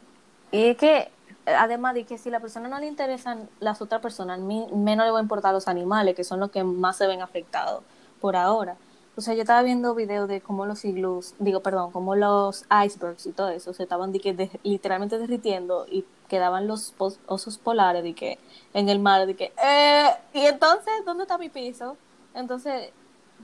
Y 0.52 0.66
es 0.70 0.78
que, 0.78 1.10
además 1.46 1.94
de 1.96 2.06
que 2.06 2.18
si 2.18 2.30
la 2.30 2.40
persona 2.40 2.68
no 2.70 2.80
le 2.80 2.88
interesan 2.88 3.50
las 3.60 3.82
otras 3.82 4.02
personas, 4.02 4.40
menos 4.40 5.06
le 5.06 5.12
va 5.12 5.20
a 5.20 5.22
importar 5.22 5.54
los 5.54 5.68
animales, 5.68 6.16
que 6.16 6.24
son 6.24 6.40
los 6.40 6.52
que 6.52 6.64
más 6.64 6.98
se 6.98 7.08
ven 7.08 7.22
afectados 7.22 7.84
por 8.22 8.36
ahora. 8.36 8.76
O 9.18 9.22
sea, 9.22 9.34
yo 9.34 9.42
estaba 9.42 9.62
viendo 9.64 9.96
videos 9.96 10.28
de 10.28 10.42
cómo 10.42 10.66
los 10.66 10.84
iglús, 10.84 11.36
digo, 11.40 11.62
perdón, 11.62 11.92
cómo 11.92 12.16
los 12.16 12.66
icebergs 12.86 13.26
y 13.26 13.32
todo 13.32 13.50
eso 13.50 13.74
se 13.74 13.84
estaban 13.84 14.12
de 14.12 14.20
que 14.20 14.34
de- 14.34 14.52
literalmente 14.64 15.18
derritiendo 15.18 15.86
y 15.90 16.04
quedaban 16.28 16.68
los 16.68 16.92
pos- 16.92 17.20
osos 17.26 17.58
polares 17.58 18.04
de 18.04 18.14
que 18.14 18.38
en 18.74 18.90
el 18.90 19.00
mar, 19.00 19.26
de 19.26 19.36
que, 19.36 19.54
eh, 19.64 20.10
y 20.34 20.40
entonces, 20.46 20.94
¿dónde 21.06 21.24
está 21.24 21.38
mi 21.38 21.48
piso? 21.50 21.96
Entonces, 22.34 22.92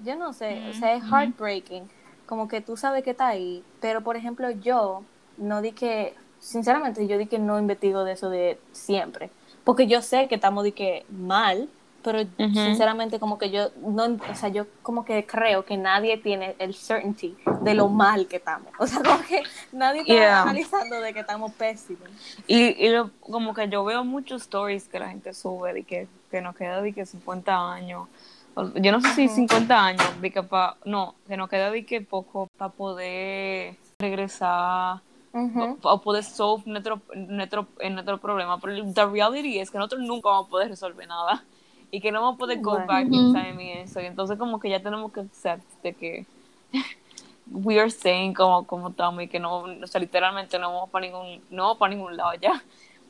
yo 0.03 0.15
no 0.17 0.33
sé, 0.33 0.61
o 0.69 0.73
sea, 0.73 0.93
es 0.95 1.03
Ujú. 1.03 1.15
heartbreaking, 1.15 1.89
como 2.31 2.47
que 2.47 2.61
tú 2.61 2.77
sabes 2.77 3.03
que 3.03 3.09
está 3.11 3.27
ahí, 3.27 3.61
pero 3.81 3.99
por 3.99 4.15
ejemplo, 4.15 4.49
yo 4.51 5.03
no 5.35 5.61
di 5.61 5.73
que, 5.73 6.15
sinceramente, 6.39 7.05
yo 7.05 7.17
di 7.17 7.25
que 7.25 7.39
no 7.39 7.59
investigo 7.59 8.05
de 8.05 8.13
eso 8.13 8.29
de 8.29 8.57
siempre, 8.71 9.29
porque 9.65 9.85
yo 9.85 10.01
sé 10.01 10.29
que 10.29 10.35
estamos 10.35 10.63
de 10.63 10.71
que 10.71 11.05
mal, 11.09 11.67
pero 12.03 12.19
sinceramente 12.53 13.19
como 13.19 13.37
que 13.37 13.51
yo 13.51 13.71
no, 13.85 14.05
o 14.05 14.35
sea, 14.35 14.47
yo 14.47 14.65
como 14.81 15.03
que 15.03 15.25
creo 15.25 15.65
que 15.65 15.75
nadie 15.75 16.17
tiene 16.17 16.55
el 16.57 16.73
certainty 16.73 17.35
de 17.63 17.73
lo 17.73 17.89
mal 17.89 18.27
que 18.27 18.37
estamos. 18.37 18.71
O 18.79 18.87
sea, 18.87 18.99
como 19.03 19.21
que 19.23 19.43
nadie 19.73 19.99
está 20.01 20.13
Yeah. 20.13 20.41
analizando 20.43 21.01
de 21.01 21.13
que 21.13 21.19
estamos 21.19 21.51
pésimos. 21.51 22.07
Y, 22.47 22.81
y 22.81 22.89
lo- 22.89 23.11
como 23.19 23.53
que 23.53 23.67
yo 23.67 23.83
veo 23.83 24.05
muchos 24.05 24.43
stories 24.43 24.87
que 24.87 24.99
la 24.99 25.09
gente 25.09 25.33
sube 25.33 25.73
de 25.73 25.83
que, 25.83 26.07
que 26.31 26.39
nos 26.39 26.55
queda 26.55 26.81
de 26.81 26.93
que 26.93 27.05
50 27.05 27.73
años. 27.73 28.07
Yo 28.75 28.91
no 28.91 28.99
sé 29.01 29.09
si 29.13 29.27
50 29.29 29.85
años, 29.85 30.21
de 30.21 30.31
que 30.31 30.43
pa, 30.43 30.77
no, 30.85 31.15
que 31.27 31.37
nos 31.37 31.49
queda 31.49 31.71
de 31.71 31.85
que 31.85 32.01
poco 32.01 32.47
para 32.57 32.71
poder 32.71 33.77
regresar 33.99 34.99
Ujú. 35.33 35.77
o, 35.83 35.89
o 35.89 36.01
poder 36.01 36.23
solve 36.23 36.63
nuestro, 36.65 37.01
nuestro, 37.15 37.67
en 37.79 37.93
nuestro 37.93 38.17
problema. 38.17 38.59
Pero 38.59 38.73
la 38.95 39.05
reality 39.05 39.59
es 39.59 39.71
que 39.71 39.77
nosotros 39.77 40.01
nunca 40.01 40.29
vamos 40.29 40.47
a 40.47 40.49
poder 40.49 40.67
resolver 40.69 41.07
nada 41.07 41.45
y 41.91 42.01
que 42.01 42.11
no 42.11 42.21
vamos 42.21 42.35
a 42.35 42.39
poder 42.39 42.59
go 42.61 42.71
Bueno. 42.71 42.87
back 42.87 43.07
in 43.11 43.33
time 43.33 43.63
y 43.65 43.71
eso. 43.79 44.01
Y 44.01 44.05
entonces 44.05 44.37
como 44.37 44.59
que 44.59 44.69
ya 44.69 44.81
tenemos 44.81 45.11
que 45.13 45.21
accept 45.21 45.63
de 45.83 45.93
que 45.93 46.25
we 47.51 47.79
are 47.79 47.89
staying 47.89 48.33
como, 48.33 48.65
como 48.67 48.89
estamos 48.89 49.23
y 49.23 49.27
que 49.27 49.39
no, 49.39 49.59
o 49.63 49.87
sea, 49.87 49.99
literalmente 50.01 50.59
no 50.59 50.73
vamos 50.73 50.89
para 50.89 51.05
ningún, 51.05 51.41
no 51.49 51.63
vamos 51.63 51.77
para 51.77 51.93
ningún 51.93 52.17
lado 52.17 52.33
ya. 52.41 52.61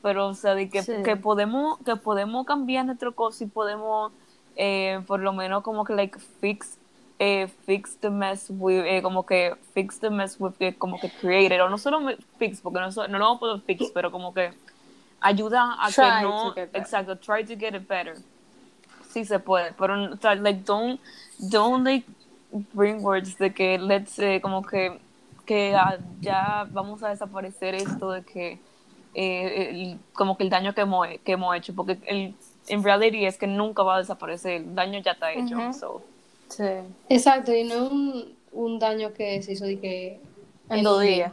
Pero, 0.02 0.28
o 0.28 0.34
sea, 0.34 0.54
de 0.54 0.68
que, 0.68 0.82
Sí. 0.82 0.92
que 1.04 1.16
podemos, 1.16 1.78
que 1.84 1.94
podemos 1.96 2.44
cambiar 2.46 2.84
nuestro 2.86 3.14
cosa 3.14 3.44
y 3.44 3.46
podemos, 3.46 4.12
eh, 4.56 5.00
por 5.06 5.20
lo 5.20 5.32
menos 5.32 5.62
como 5.62 5.84
que, 5.84 5.94
like, 5.94 6.18
fix, 6.40 6.78
eh, 7.18 7.48
fix 7.66 7.98
the 8.00 8.10
mess 8.10 8.46
with, 8.50 8.84
eh, 8.86 9.02
como 9.02 9.24
que, 9.24 9.54
fix 9.74 9.98
the 10.00 10.10
mess 10.10 10.38
with, 10.40 10.54
eh, 10.60 10.74
como 10.76 10.98
que 10.98 11.08
created, 11.20 11.62
o 11.62 11.68
no 11.68 11.78
solo 11.78 12.00
fix, 12.38 12.60
porque 12.60 12.80
no, 12.80 12.90
so- 12.90 13.08
no 13.08 13.18
lo 13.18 13.38
poder 13.38 13.60
fix, 13.62 13.90
pero 13.94 14.10
como 14.10 14.32
que 14.34 14.52
ayuda 15.20 15.76
a 15.80 15.90
Try 15.90 16.22
que 16.22 16.22
no, 16.22 16.54
exacto, 16.74 17.16
try 17.16 17.44
to 17.44 17.56
get 17.56 17.74
it 17.74 17.86
better. 17.88 18.16
Sí 19.12 19.24
se 19.24 19.38
puede, 19.38 19.72
pero, 19.74 20.12
o 20.14 20.16
sea, 20.16 20.34
like, 20.34 20.62
don't, 20.64 21.00
don't, 21.50 21.84
like, 21.84 22.06
bring 22.72 23.02
words 23.02 23.36
de 23.38 23.52
que, 23.52 23.78
let's 23.78 24.12
say, 24.12 24.40
como 24.40 24.62
que, 24.62 25.00
que 25.46 25.74
ah, 25.76 25.98
ya 26.20 26.66
vamos 26.72 27.02
a 27.02 27.10
desaparecer 27.10 27.74
esto 27.74 28.10
de 28.10 28.22
que, 28.24 28.58
eh, 29.14 29.68
el- 29.70 30.00
como 30.14 30.36
que 30.36 30.44
el 30.44 30.50
daño 30.50 30.74
que 30.74 30.80
hemos, 30.82 31.06
que 31.24 31.32
hemos 31.32 31.54
hecho, 31.56 31.74
porque 31.74 31.98
el, 32.06 32.34
en 32.68 32.82
reality 32.82 33.24
es 33.26 33.36
que 33.38 33.46
nunca 33.46 33.82
va 33.82 33.96
a 33.96 33.98
desaparecer, 33.98 34.52
el 34.62 34.74
daño 34.74 35.00
ya 35.00 35.12
está 35.12 35.32
hecho, 35.32 35.72
so. 35.72 36.02
Sí. 36.48 36.64
Exacto, 37.08 37.52
y 37.54 37.64
no 37.64 37.74
es 37.74 37.90
un, 37.92 38.34
un 38.52 38.78
daño 38.78 39.12
que 39.12 39.42
se 39.42 39.52
hizo 39.52 39.64
de 39.64 39.78
que... 39.80 40.20
En 40.70 40.82
dos 40.84 41.00
días. 41.02 41.32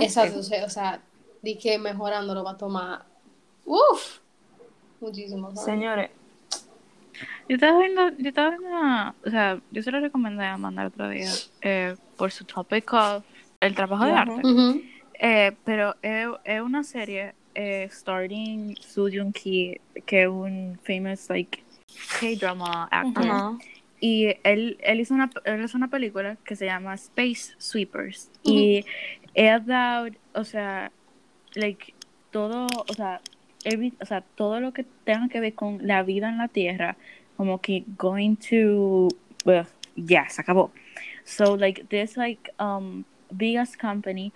Exacto, 0.00 0.38
o 0.40 0.42
sea, 0.42 0.64
o 0.64 0.70
sea, 0.70 1.00
de 1.42 1.58
que 1.58 1.78
mejorándolo 1.78 2.42
va 2.42 2.52
a 2.52 2.56
tomar... 2.56 3.02
Uff, 3.64 4.18
muchísimo. 5.00 5.48
¿sabes? 5.50 5.64
Señores, 5.64 6.10
Yo 7.48 7.56
estaba 7.56 7.78
viendo, 7.78 8.08
yo 8.18 8.28
estaba 8.28 8.50
viendo 8.50 8.68
una- 8.68 9.14
o 9.26 9.30
sea, 9.30 9.60
yo 9.70 9.82
se 9.82 9.90
lo 9.90 10.00
recomendé 10.00 10.44
a 10.44 10.56
mandar 10.56 10.86
otro 10.86 11.08
día 11.08 11.30
eh, 11.60 11.96
por 12.16 12.30
su 12.32 12.44
topic 12.44 12.92
of 12.92 13.24
el 13.60 13.74
trabajo 13.74 14.04
de 14.04 14.12
arte. 14.12 14.42
Eh, 15.20 15.52
pero 15.64 15.94
es, 16.02 16.28
es 16.44 16.60
una 16.60 16.82
serie 16.82 17.34
eh, 17.54 17.88
starting 17.90 18.76
Soo 18.80 19.08
Joong 19.08 19.32
Ki, 19.32 19.80
que 20.06 20.22
es 20.22 20.28
un 20.28 20.78
famous 20.82 21.28
like 21.28 21.62
K-drama 22.20 22.88
actor. 22.90 23.24
ajá. 23.24 23.58
Y 24.00 24.34
él, 24.42 24.78
él, 24.82 25.00
hizo 25.00 25.14
una, 25.14 25.30
él 25.44 25.62
hizo 25.62 25.76
una 25.76 25.86
película 25.88 26.36
que 26.44 26.56
se 26.56 26.66
llama 26.66 26.94
Space 26.94 27.54
Sweepers. 27.58 28.32
Y 28.42 28.84
es 29.34 29.52
about, 29.52 30.16
o 30.34 30.42
sea, 30.42 30.90
like, 31.54 31.94
todo, 32.32 32.66
o 32.66 32.94
sea, 32.94 33.20
every- 33.64 33.94
o 34.00 34.04
sea, 34.06 34.22
todo 34.34 34.58
lo 34.58 34.72
que 34.72 34.84
tenga 35.04 35.28
que 35.28 35.38
ver 35.38 35.54
con 35.54 35.86
la 35.86 36.02
vida 36.02 36.28
en 36.28 36.38
la 36.38 36.48
Tierra, 36.48 36.96
como 37.36 37.60
que 37.60 37.84
going 37.96 38.34
to, 38.34 39.06
well, 39.44 39.66
ya, 39.94 40.28
se 40.28 40.40
acabó. 40.40 40.72
So, 41.24 41.56
like, 41.56 41.84
this, 41.84 42.16
like, 42.16 42.50
um, 42.58 43.04
biggest 43.30 43.80
company, 43.80 44.32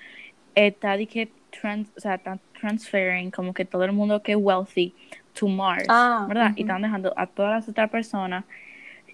está 0.55 0.97
de 0.97 1.07
que 1.07 1.29
trans, 1.50 1.88
o 1.97 2.00
sea, 2.00 2.15
está 2.15 2.38
transferring 2.61 3.31
como 3.31 3.53
que 3.55 3.65
todo 3.65 3.85
el 3.85 3.93
mundo 3.93 4.23
que 4.23 4.33
es 4.33 4.38
wealthy 4.38 4.95
to 5.35 5.49
Mars, 5.49 5.87
Ah, 5.88 6.25
¿verdad? 6.29 6.53
Y 6.57 6.62
están 6.62 6.83
dejando 6.83 7.12
a 7.17 7.26
todas 7.26 7.53
las 7.53 7.69
otras 7.69 7.91
personas 7.91 8.45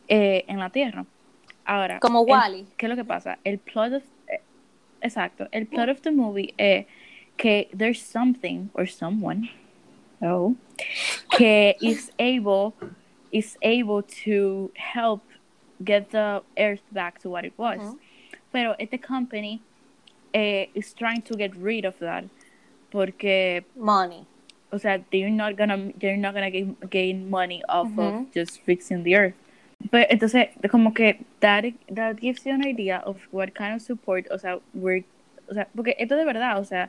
eh, 0.08 0.44
en 0.48 0.58
la 0.58 0.70
Tierra. 0.70 1.04
Ahora, 1.64 2.00
Como 2.00 2.22
el- 2.24 2.30
Wally. 2.30 2.66
¿qué 2.76 2.86
es 2.86 2.90
lo 2.90 2.96
que 2.96 3.04
pasa? 3.04 3.38
El 3.44 3.58
plot 3.58 3.92
of, 3.94 4.02
eh, 4.28 4.40
exacto, 5.00 5.48
el 5.52 5.66
plot 5.66 5.88
of 5.90 6.00
the 6.02 6.10
movie 6.10 6.54
es 6.56 6.86
que 7.36 7.68
there's 7.76 8.00
something 8.00 8.68
or 8.74 8.86
someone, 8.88 9.48
oh, 10.20 10.54
que 11.36 11.76
is 11.80 12.12
able, 12.18 12.74
is 13.30 13.56
able 13.62 14.02
to 14.24 14.70
help 14.74 15.22
get 15.84 16.10
the 16.10 16.42
Earth 16.56 16.82
back 16.90 17.18
to 17.20 17.30
what 17.30 17.44
it 17.44 17.54
was. 17.56 17.78
Ujú. 17.80 17.98
Pero 18.52 18.74
este 18.78 19.00
company 19.00 19.60
eh, 20.32 20.68
is 20.74 20.94
trying 20.94 21.22
to 21.22 21.36
get 21.36 21.52
rid 21.56 21.84
of 21.84 21.98
that 21.98 22.24
porque 22.90 23.64
Money. 23.76 24.26
o 24.70 24.78
sea, 24.78 24.98
they're 25.10 25.30
not 25.30 25.56
gonna, 25.56 25.92
they're 25.98 26.16
not 26.16 26.34
gonna 26.34 26.50
gain, 26.50 26.76
gain 26.90 27.30
money 27.30 27.62
off 27.68 27.88
of 27.98 28.26
just 28.34 28.60
fixing 28.62 29.02
the 29.04 29.16
earth. 29.16 29.34
Pero 29.90 30.06
entonces, 30.08 30.48
como 30.70 30.92
que 30.94 31.24
that, 31.40 31.64
that 31.90 32.16
gives 32.20 32.44
you 32.46 32.52
an 32.52 32.64
idea 32.64 32.98
of 33.04 33.16
what 33.32 33.52
kind 33.54 33.74
of 33.74 33.82
support, 33.82 34.26
o 34.30 34.38
sea, 34.38 34.58
we're, 34.74 35.04
o 35.50 35.54
sea, 35.54 35.66
porque 35.74 35.96
esto 35.98 36.16
de 36.16 36.24
verdad, 36.24 36.58
o 36.58 36.64
sea, 36.64 36.88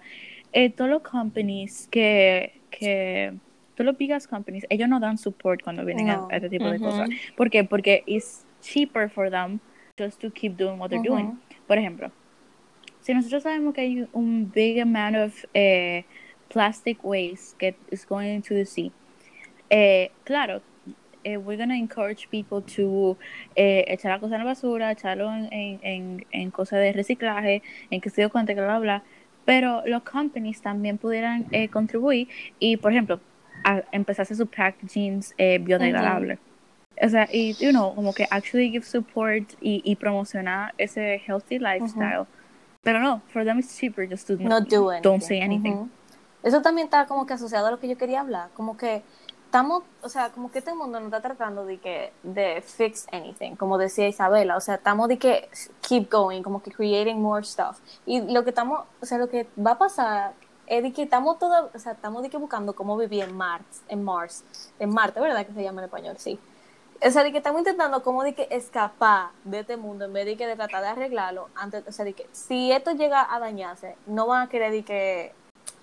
eh, 0.53 0.69
todos 0.69 0.91
los 0.91 1.01
companies 1.01 1.88
que, 1.89 2.53
que, 2.69 3.33
todos 3.75 3.85
los 3.88 3.97
biggest 3.97 4.29
companies, 4.29 4.65
ellos 4.69 4.88
no 4.88 5.00
dan 5.00 5.17
support 5.17 5.63
cuando 5.63 5.83
vienen 5.83 6.09
a- 6.09 6.17
No. 6.17 6.27
a, 6.29 6.35
este 6.35 6.50
tipo 6.50 6.69
de 6.69 6.79
cosas. 6.79 7.09
¿Por 7.35 7.50
qué? 7.50 7.63
Porque 7.63 8.03
it's 8.05 8.45
cheaper 8.62 9.09
for 9.09 9.31
them 9.31 9.59
just 9.97 10.21
to 10.21 10.29
keep 10.29 10.55
doing 10.55 10.77
what 10.77 10.89
they're 10.89 11.01
doing. 11.01 11.39
Por 11.67 11.77
ejemplo, 11.77 12.12
si 13.03 13.13
nosotros 13.13 13.43
sabemos 13.43 13.74
que 13.74 13.81
hay 13.81 14.07
un 14.13 14.50
big 14.50 14.79
amount 14.79 15.17
of 15.17 15.45
eh, 15.53 16.05
plastic 16.50 17.03
waste 17.03 17.60
that 17.60 17.75
is 17.91 18.05
going 18.05 18.33
into 18.33 18.55
the 18.55 18.65
sea, 18.65 18.91
eh, 19.69 20.10
claro, 20.24 20.62
eh, 21.25 21.38
we're 21.38 21.57
going 21.57 21.69
to 21.69 21.75
encourage 21.75 22.29
people 22.29 22.62
to 22.62 23.17
eh, 23.55 23.86
echar 23.88 24.12
la 24.12 24.19
cosa 24.19 24.36
en 24.36 24.39
la 24.39 24.45
basura, 24.45 24.91
echarlo 24.91 25.33
en, 25.33 25.79
en, 25.81 26.25
en, 26.31 26.51
cosas 26.51 26.79
de 26.79 26.93
reciclaje, 26.93 27.62
en 27.91 28.01
que 28.01 28.10
se 28.10 28.22
dio 28.22 28.29
cuenta 28.29 28.55
que 28.55 28.62
bla, 28.62 28.79
bla, 28.79 28.79
bla. 28.79 29.03
Pero 29.45 29.83
los 29.86 30.03
companies 30.03 30.62
también 30.62 30.98
pudieran 30.98 31.45
eh, 31.51 31.67
contribuir 31.67 32.29
y, 32.60 32.77
por 32.77 32.93
ejemplo, 32.93 33.19
a 33.65 33.83
empezar 33.91 34.22
a 34.22 34.24
hacer 34.24 34.38
sus 34.38 34.48
packagings 34.48 35.33
eh, 35.38 35.60
biodegradables. 35.60 36.39
O 37.01 37.10
sea, 37.10 37.27
y, 37.31 37.53
you 37.60 37.72
know, 37.72 37.93
como 37.95 38.13
que 38.13 38.25
actually 38.29 38.69
give 38.69 38.86
support 38.86 39.53
y, 39.60 39.81
y 39.83 39.95
promocionar 39.95 40.74
ese 40.77 41.22
healthy 41.25 41.60
lifestyle. 41.60 42.25
Pero 42.83 42.99
no, 42.99 43.21
for 43.31 43.43
them 43.45 43.59
it's 43.59 43.77
cheaper 43.77 44.07
just 44.09 44.27
to 44.27 44.35
No 44.35 44.59
do 44.59 44.89
anything. 44.89 45.01
don't 45.01 45.23
say 45.23 45.41
anything. 45.41 45.89
Eso 46.43 46.61
también 46.61 46.85
está 46.87 47.07
como 47.07 47.25
que 47.25 47.33
asociado 47.33 47.67
a 47.67 47.71
lo 47.71 47.79
que 47.79 47.87
yo 47.87 47.97
quería 47.97 48.19
hablar. 48.19 48.49
Como 48.53 48.75
que 48.75 49.01
estamos, 49.45 49.83
o 50.01 50.09
sea, 50.09 50.31
como 50.31 50.51
que 50.51 50.59
este 50.59 50.73
mundo 50.73 50.99
no 50.99 51.05
está 51.05 51.21
tratando 51.21 51.63
de 51.65 51.77
que 51.77 52.11
de 52.23 52.61
fix 52.61 53.07
anything, 53.13 53.55
como 53.55 53.77
decía 53.77 54.07
Isabela, 54.07 54.57
o 54.57 54.59
sea, 54.59 54.75
estamos 54.75 55.07
de 55.07 55.17
que 55.17 55.47
keep 55.87 56.11
going, 56.11 56.41
como 56.41 56.61
que 56.61 56.71
creating 56.71 57.21
more 57.21 57.45
stuff. 57.45 57.79
Y 58.05 58.21
lo 58.33 58.43
que 58.43 58.49
estamos, 58.49 58.81
o 58.99 59.05
sea, 59.05 59.17
lo 59.17 59.29
que 59.29 59.47
va 59.57 59.71
a 59.71 59.77
pasar 59.77 60.33
es 60.67 60.83
de 60.83 60.91
que 60.91 61.03
estamos 61.03 61.39
todo, 61.39 61.69
o 61.73 61.79
sea, 61.79 61.93
estamos 61.93 62.23
de 62.23 62.29
que 62.29 62.37
buscando 62.37 62.73
cómo 62.73 62.97
vivir 62.97 63.23
en 63.23 63.37
Mars, 63.37 63.83
en 63.87 64.03
Mars, 64.03 64.43
en 64.79 64.89
Marte, 64.89 65.19
¿verdad 65.19 65.45
que 65.45 65.53
se 65.53 65.63
llama 65.63 65.81
en 65.81 65.85
español? 65.85 66.15
Sí. 66.17 66.39
O 67.05 67.12
sea, 67.12 67.24
de 67.24 67.33
que 67.33 67.39
estamos 67.39 67.60
intentando 67.60 68.01
como 68.01 68.24
de 68.24 68.33
que 68.33 68.48
escapar 68.50 69.31
de 69.43 69.60
este 69.60 69.75
mundo 69.75 70.05
en 70.05 70.13
vez 70.13 70.25
de 70.25 70.38
que 70.38 70.48
de 70.48 70.55
tratar 70.55 70.81
de 70.81 70.88
arreglarlo 70.88 71.50
antes, 71.53 71.83
o 71.86 71.91
sea, 71.91 72.05
de 72.05 72.13
que 72.13 72.27
si 72.31 72.72
esto 72.72 72.91
llega 72.91 73.27
a 73.33 73.39
dañarse, 73.39 73.98
no 74.05 74.25
van 74.25 74.43
a 74.43 74.50
querer 74.50 74.72
de 74.72 74.83
que, 74.83 75.33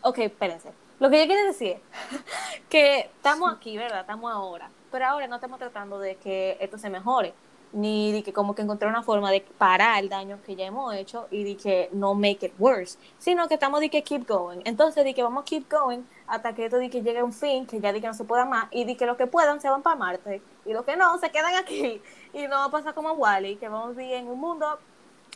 ok, 0.01 0.19
espérense. 0.19 0.71
Lo 0.99 1.11
que 1.11 1.21
yo 1.21 1.27
quiero 1.27 1.47
decir 1.47 1.77
es 2.13 2.63
que 2.71 3.01
estamos 3.01 3.53
aquí, 3.53 3.77
¿verdad? 3.77 4.01
Estamos 4.01 4.33
ahora, 4.33 4.71
pero 4.91 5.07
ahora 5.07 5.27
no 5.27 5.35
estamos 5.35 5.59
tratando 5.59 5.99
de 5.99 6.17
que 6.17 6.57
esto 6.59 6.79
se 6.79 6.89
mejore, 6.89 7.35
ni 7.73 8.13
de 8.13 8.23
que 8.23 8.33
como 8.33 8.55
que 8.55 8.63
encontrar 8.63 8.91
una 8.91 9.03
forma 9.03 9.31
de 9.31 9.43
parar 9.59 10.03
el 10.03 10.09
daño 10.09 10.39
que 10.47 10.57
ya 10.57 10.65
hemos 10.65 10.95
hecho 10.95 11.27
y 11.31 11.45
de 11.45 11.57
que 11.57 11.91
no 11.93 12.15
make 12.15 12.47
it 12.47 12.55
worse, 12.59 12.99
sino 13.19 13.47
que 13.47 13.55
estamos 13.55 13.81
de 13.81 13.91
que 13.91 14.03
keep 14.03 14.27
going. 14.27 14.61
Entonces, 14.65 15.05
de 15.05 15.13
que 15.13 15.23
vamos 15.23 15.43
a 15.43 15.45
keep 15.45 15.71
going 15.71 16.01
hasta 16.27 16.55
que 16.55 16.65
esto 16.65 16.79
de 16.79 16.89
que 16.89 17.03
llegue 17.03 17.19
a 17.19 17.25
un 17.25 17.35
fin, 17.35 17.67
que 17.67 17.79
ya 17.79 17.93
de 17.93 18.01
que 18.01 18.07
no 18.07 18.15
se 18.15 18.25
pueda 18.25 18.47
más, 18.47 18.69
y 18.71 18.85
de 18.85 18.97
que 18.97 19.05
los 19.05 19.19
que 19.19 19.27
puedan 19.27 19.61
se 19.61 19.69
van 19.69 19.83
para 19.83 19.97
Marte, 19.97 20.41
y 20.67 20.73
los 20.73 20.85
que 20.85 20.97
no 20.97 21.19
se 21.19 21.31
quedan 21.31 21.55
aquí. 21.57 22.01
Y 22.33 22.43
no 22.47 22.59
va 22.59 22.65
a 22.67 22.71
pasar 22.71 22.95
como 22.95 23.11
Wally, 23.15 23.57
que 23.57 23.69
vamos 23.69 23.97
a 23.97 23.99
vivir 23.99 24.15
en 24.15 24.29
un 24.29 24.39
mundo 24.39 24.79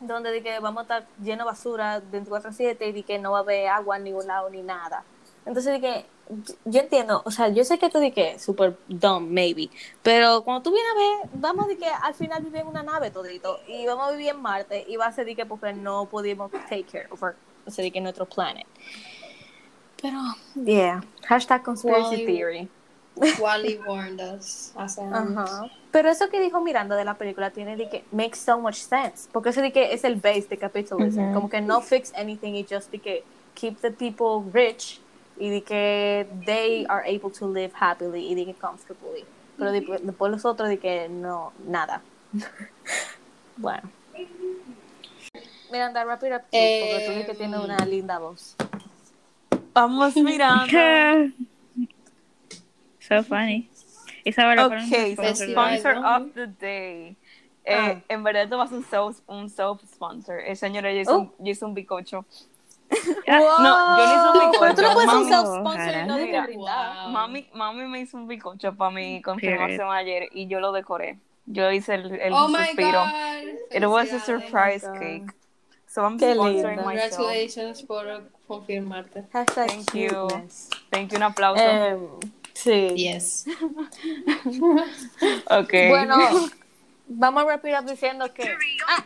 donde 0.01 0.31
de 0.31 0.45
que 0.45 0.61
vamos 0.61 0.79
a 0.79 0.83
estar 0.83 1.07
lleno 1.21 1.39
de 1.45 1.51
basura 1.51 2.01
24/7 2.13 2.87
y 2.89 2.93
de 2.93 3.03
que 3.03 3.19
no 3.19 3.33
va 3.33 3.39
a 3.39 3.41
haber 3.41 3.67
agua 3.67 3.97
en 3.97 4.05
ningún 4.05 4.29
lado 4.29 4.49
ni 4.49 4.63
nada. 4.63 5.03
Entonces 5.45 5.73
de 5.73 5.81
que 5.81 6.07
yo 6.65 6.81
entiendo, 6.81 7.21
o 7.25 7.31
sea, 7.33 7.49
yo 7.49 7.65
sé 7.65 7.79
que 7.81 7.87
esto 7.87 7.99
de 7.99 8.13
que 8.13 8.39
super 8.39 8.79
dumb, 8.87 9.29
maybe, 9.29 9.71
pero 10.05 10.43
cuando 10.45 10.63
tú 10.63 10.71
vienes 10.71 10.93
a 10.93 10.99
ver, 10.99 11.31
vamos 11.35 11.67
de 11.67 11.77
que 11.79 11.87
al 11.89 12.15
final 12.15 12.43
vivir 12.45 12.61
en 12.61 12.69
una 12.69 12.85
nave 12.85 13.11
todito 13.11 13.59
y 13.67 13.85
vamos 13.87 14.07
a 14.09 14.13
vivir 14.13 14.29
en 14.31 14.41
Marte 14.41 14.85
y 14.89 14.97
va 14.97 15.07
a 15.07 15.13
ser 15.13 15.27
de 15.27 15.35
que 15.35 15.45
porque 15.45 15.73
no 15.73 16.07
pudimos 16.07 16.53
take 16.53 16.85
care 16.85 17.09
of 17.11 17.21
our, 17.25 17.35
o 17.67 17.71
sea, 17.73 17.83
de 17.83 17.91
que 17.91 18.01
nuestro 18.01 18.25
planet. 18.27 18.67
Pero, 20.01 20.19
yeah, 20.55 21.03
hashtag 21.27 21.63
conspiracy 21.65 22.15
Wally- 22.15 22.27
theory. 22.27 22.69
Wally 23.17 23.79
warned 23.87 24.21
us 24.21 24.73
hace 24.77 25.01
años. 25.01 25.39
Ajá. 25.39 25.71
Pero 25.93 26.11
eso 26.11 26.29
que 26.29 26.41
dijo 26.41 26.61
Miranda 26.61 26.97
de 26.97 27.05
la 27.05 27.15
película 27.15 27.51
tiene 27.51 27.77
de 27.77 27.89
que 27.89 28.05
makes 28.11 28.37
so 28.37 28.59
much 28.59 28.77
sense. 28.77 29.29
Porque 29.31 29.51
eso 29.51 29.61
de 29.61 29.73
que 29.73 29.93
es 29.93 30.03
el 30.05 30.17
base 30.17 30.47
de 30.49 30.57
capitalism. 30.57 31.33
Como 31.33 31.49
que 31.49 31.61
no 31.61 31.81
fix 31.81 32.13
anything 32.17 32.55
y 32.55 32.67
just 32.69 32.91
de 32.91 32.99
que 32.99 33.25
keep 33.55 33.79
the 33.81 33.91
people 33.91 34.51
rich 34.53 35.01
y 35.39 35.51
de 35.51 35.63
que 35.63 36.27
they 36.45 36.85
are 36.89 37.05
able 37.07 37.31
to 37.31 37.49
live 37.49 37.73
happily 37.79 38.27
y 38.27 38.35
de 38.35 38.47
que 38.47 38.55
comfortably. 38.55 39.25
Pero 39.57 39.71
después, 39.71 40.05
después 40.05 40.33
los 40.33 40.45
otros 40.45 40.69
de 40.69 40.79
que 40.79 41.09
no, 41.09 41.53
nada. 41.67 42.03
bueno. 43.57 43.89
Miranda, 45.71 46.05
wrap 46.05 46.23
it 46.25 46.33
up 46.33 46.43
porque 46.51 47.05
tú 47.07 47.13
dices 47.13 47.27
que 47.27 47.35
tienes 47.35 47.61
una 47.61 47.77
linda 47.87 48.19
voz. 48.19 48.57
Vamos 49.73 50.17
mirando. 50.17 50.73
so 53.09 53.23
funny. 53.23 53.69
Isabela, 54.25 54.69
¿cuál 54.69 54.79
es 54.81 54.85
Ok, 54.91 55.19
nuestro 55.19 55.35
so 55.37 55.53
sponsor? 55.53 55.93
sponsor 55.93 55.97
of 56.05 56.35
the 56.35 56.47
day. 56.47 57.17
Eh, 57.67 57.75
Ah. 57.77 58.03
En 58.09 58.23
verdad, 58.23 58.43
esto 58.45 58.59
va 58.59 58.65
a 58.65 58.69
ser 58.69 58.79
un 58.79 58.85
self, 58.85 59.21
un 59.27 59.49
self 59.49 59.81
sponsor. 59.85 60.41
El 60.41 60.57
señor, 60.57 60.85
yo 60.85 60.91
hice, 61.01 61.13
un, 61.13 61.33
yo 61.39 61.51
hice 61.53 61.65
un 61.65 61.75
bizcocho. 61.75 62.25
No, 63.27 63.97
yo 63.97 64.07
no 64.07 64.15
hice 64.15 64.27
un 64.29 64.53
Pero 64.61 64.75
tú 64.75 64.83
no 64.83 64.89
bizcocho. 64.89 64.95
puedes 64.95 65.09
un 65.09 65.15
Mami, 65.15 65.29
self-sponsor 65.31 65.95
y 65.95 66.07
no 66.07 66.15
brindar. 66.17 66.51
Wow. 66.53 67.13
mami, 67.13 67.49
mami 67.55 67.87
me 67.87 68.01
hizo 68.01 68.17
un 68.19 68.29
bizcocho 68.29 68.75
para 68.75 68.91
mi 68.91 69.21
confirmación 69.23 69.91
ayer 69.91 70.29
y 70.33 70.47
yo 70.47 70.61
lo 70.61 70.73
decoré. 70.73 71.19
Yo 71.47 71.71
hice 71.73 71.95
el, 71.95 72.15
el 72.21 72.33
Oh 72.33 72.49
my 72.49 72.67
suspiro. 72.67 73.01
God. 73.03 73.49
It 73.73 73.85
was 73.87 74.13
a 74.13 74.21
surprise 74.21 74.85
Oh 74.87 74.99
cake. 74.99 75.27
So 75.87 76.05
I'm 76.05 76.19
Qué 76.19 76.35
sponsoring 76.35 76.77
lindo. 76.77 76.85
myself. 76.85 77.17
Congratulations 77.17 77.83
por 77.83 78.05
confirmarte. 78.47 79.25
Hashtag 79.33 79.69
Thank 79.69 79.95
you. 79.95 80.29
Thank 80.91 81.11
you, 81.13 81.17
un 81.17 81.23
aplauso. 81.23 81.63
Em, 81.63 82.01
sí. 82.55 82.89
Yes. 82.97 83.45
ok. 85.51 85.73
Bueno, 85.89 86.17
vamos 87.09 87.43
a 87.43 87.47
wrap 87.47 87.65
it 87.67 87.75
up 87.79 87.85
diciendo 87.87 88.33
que. 88.33 88.45
Ah, 88.89 89.05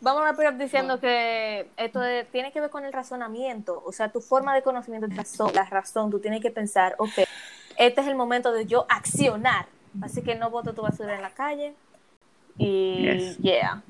Vamos 0.00 0.20
a 0.22 0.24
wrap 0.24 0.40
it 0.40 0.46
up 0.52 0.58
diciendo 0.58 1.00
que 1.00 1.68
esto 1.76 2.00
de- 2.00 2.24
tiene 2.24 2.52
que 2.52 2.60
ver 2.60 2.70
con 2.70 2.84
el 2.84 2.92
razonamiento, 2.92 3.82
o 3.84 3.92
sea, 3.92 4.10
tu 4.12 4.20
forma 4.20 4.54
de 4.54 4.62
conocimiento, 4.62 5.06
la 5.08 5.16
razón, 5.16 5.50
la 5.54 5.64
razón, 5.64 6.10
tú 6.10 6.20
tienes 6.20 6.42
que 6.42 6.50
pensar, 6.50 6.94
ok, 6.98 7.12
este 7.78 8.00
es 8.02 8.06
el 8.06 8.14
momento 8.14 8.52
de 8.52 8.66
yo 8.66 8.86
accionar, 8.90 9.66
así 10.02 10.22
que 10.22 10.34
no 10.34 10.50
bote 10.50 10.72
tu 10.74 10.82
basura 10.82 11.16
en 11.16 11.22
la 11.22 11.30
calle 11.30 11.74
y 12.58 13.02
Yes. 13.02 13.38
yeah. 13.38 13.82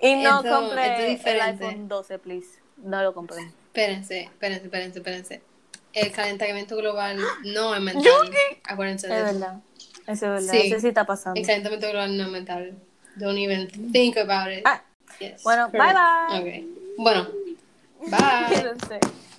Y 0.00 0.14
no 0.22 0.40
es 0.78 1.26
el 1.26 1.40
iPhone 1.40 1.88
12, 1.88 2.18
please, 2.20 2.48
no 2.78 3.02
lo 3.02 3.12
compren. 3.12 3.52
Espérense, 3.74 4.22
espérense, 4.22 4.64
espérense, 4.64 4.98
espérense. 4.98 5.42
El 5.92 6.12
calentamiento 6.12 6.76
global 6.76 7.18
no 7.44 7.74
es 7.74 7.80
mental. 7.90 8.30
Acuérdense 8.64 9.06
de 9.08 9.14
Es 9.14 9.20
eso. 9.28 9.32
verdad, 9.38 9.60
eso 10.06 10.12
es 10.12 10.20
verdad, 10.20 10.52
Sí. 10.52 10.66
eso 10.72 10.80
sí 10.80 10.88
está 10.88 11.06
pasando. 11.06 11.40
El 11.40 11.46
calentamiento 11.46 11.88
global 11.88 12.16
no 12.16 12.24
es 12.24 12.30
mental. 12.30 12.74
Don't 13.16 13.38
even 13.38 13.68
think 13.92 14.16
about 14.16 14.52
it. 14.52 14.62
Ah, 14.64 14.82
Yes, 15.20 15.42
bueno, 15.42 15.70
correct. 15.70 15.84
bye 15.84 15.94
bye. 15.94 16.40
Okay. 16.40 16.74
Bueno, 16.96 17.28
bye. 18.08 19.29